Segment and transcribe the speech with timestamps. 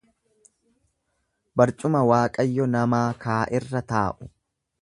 [1.61, 4.35] Barcuma Waaqayyo namaa kaa'erra taa'u.